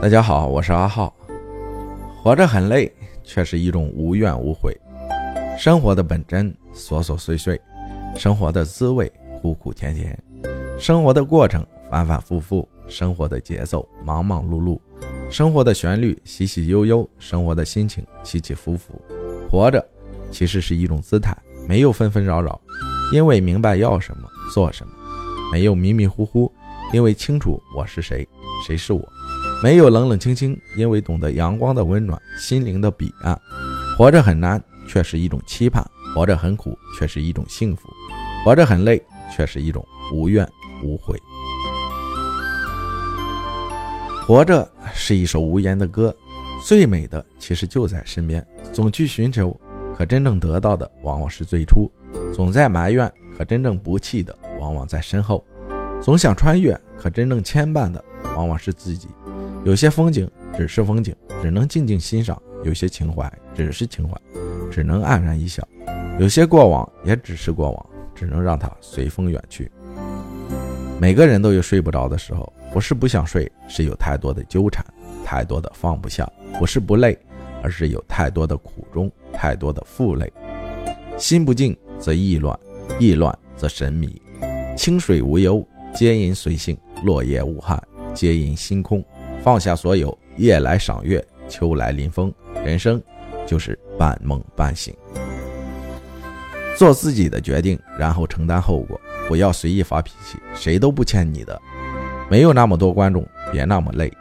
[0.00, 1.14] 大家好，我是阿浩。
[2.22, 2.90] 活着很累，
[3.22, 4.74] 却是一种无怨无悔。
[5.58, 7.54] 生活的本真，琐琐碎碎；
[8.16, 10.16] 生活的滋味，苦苦甜甜；
[10.78, 14.80] 生活的过程，反反复复；生活的节奏，忙忙碌碌；
[15.30, 18.98] 生活的旋律，喜喜悠悠；生活的心情，起起伏伏。
[19.50, 19.86] 活着，
[20.30, 21.36] 其实是一种姿态，
[21.68, 22.58] 没有纷纷扰扰，
[23.12, 24.92] 因为明白要什么，做什么；
[25.52, 26.50] 没有迷迷糊糊，
[26.90, 28.26] 因为清楚我是谁，
[28.66, 29.06] 谁是我。
[29.62, 33.38] 没有冷冷清清，因为懂得阳光的温暖，心灵的彼岸。
[33.98, 37.82] 活着很难，却是一种期盼；活着很苦，却是一种幸福；
[38.44, 40.48] 活着很累，却是一种无怨
[40.82, 41.18] 无悔。
[44.26, 46.14] 活着是一首无言的歌，
[46.66, 48.46] 最美的其实就在身边。
[48.72, 49.54] 总去寻求，
[49.94, 51.90] 可真正得到的往往是最初；
[52.32, 55.44] 总在埋怨，可真正不弃的往往在身后；
[56.00, 58.02] 总想穿越，可真正牵绊的
[58.36, 59.08] 往往是自己。
[59.64, 64.16] 有些风景只是风景，只能静静欣赏；有些情怀只是情怀，
[64.70, 65.62] 只能黯然一笑；
[66.18, 69.70] 有些过往也只是过往，只能让它随风远去。
[70.98, 74.84] 每个人都有睡不着的时候，不是不想睡，是有太多的纠缠，
[75.24, 76.26] 太多的放不下；
[76.58, 77.18] 不是不累，
[77.62, 80.30] 而是有太多的苦衷，太多的负累。
[81.18, 82.58] 心不静则意乱，
[82.98, 84.20] 意乱则神迷。
[84.76, 87.82] 清水无忧，皆因随性；落叶无憾，
[88.14, 89.04] 皆因心空。
[89.42, 92.32] 放下所有，夜来赏月，秋来临风，
[92.64, 93.02] 人生
[93.46, 94.94] 就是半梦半醒。
[96.76, 101.60] 做自己的决定，然后承担后果，不要随意发脾气，谁都不欠你的。
[102.30, 104.12] 没有那么多观众，别那么累。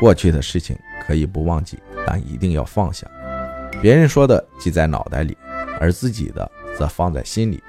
[0.00, 0.76] 过去的事情
[1.06, 3.06] 可以不忘记，但一定要放下。
[3.80, 5.36] 别人说的记在脑袋里，
[5.80, 7.62] 而自己的则放在心里。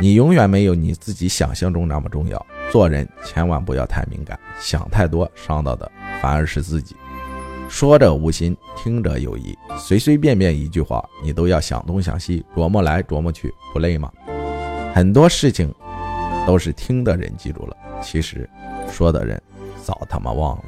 [0.00, 2.46] 你永远没有你自己想象中那么重要。
[2.70, 6.94] 做人千万不要太敏感，想太多伤到的反而是自己。
[7.68, 14.12] 说者无心，听者有意，随随便便一句话，你都要想东想西，琢磨来琢磨去，不累吗？
[14.94, 15.74] 很多事情
[16.46, 18.48] 都是听的人记住了，其实
[18.90, 19.40] 说的人
[19.82, 20.64] 早他妈忘了。